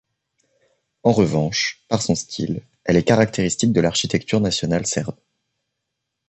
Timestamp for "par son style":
1.87-2.63